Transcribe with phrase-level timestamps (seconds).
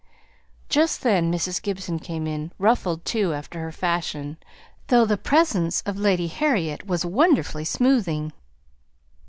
[0.67, 1.61] Just then Mrs.
[1.61, 4.37] Gibson came in, ruffled too after her fashion,
[4.87, 8.33] though the presence of Lady Harriet was wonderfully smoothing.